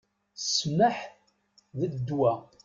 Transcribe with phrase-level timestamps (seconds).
[0.41, 0.97] Ssmaḥ,
[1.79, 2.33] d ddwa!